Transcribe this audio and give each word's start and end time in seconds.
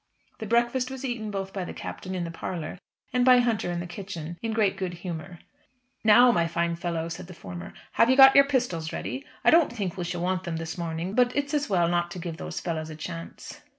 The 0.39 0.47
breakfast 0.47 0.89
was 0.89 1.05
eaten 1.05 1.29
both 1.29 1.53
by 1.53 1.63
the 1.63 1.75
Captain 1.75 2.15
in 2.15 2.23
the 2.23 2.31
parlour 2.31 2.79
and 3.13 3.23
by 3.23 3.37
Hunter 3.37 3.71
in 3.71 3.79
the 3.79 3.85
kitchen 3.85 4.35
in 4.41 4.51
great 4.51 4.75
good 4.75 4.95
humour. 4.95 5.37
"Now, 6.03 6.31
my 6.31 6.47
fine 6.47 6.75
fellow," 6.75 7.07
said 7.07 7.27
the 7.27 7.35
former, 7.35 7.75
"have 7.91 8.09
you 8.09 8.15
got 8.17 8.33
your 8.35 8.45
pistols 8.45 8.91
ready? 8.91 9.23
I 9.45 9.51
don't 9.51 9.71
think 9.71 9.97
we 9.97 10.03
shall 10.03 10.21
want 10.23 10.43
them 10.43 10.57
this 10.57 10.75
morning, 10.75 11.13
but 11.13 11.35
it's 11.35 11.53
as 11.53 11.69
well 11.69 11.87
not 11.87 12.09
to 12.09 12.17
give 12.17 12.37
these 12.37 12.59
fellows 12.59 12.89
a 12.89 12.95
chance." 12.95 13.61